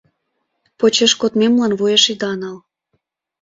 —Почеш 0.79 1.11
кодмемлан 1.21 1.71
вуеш 1.79 2.03
ида 2.11 2.31
нал. 2.41 2.57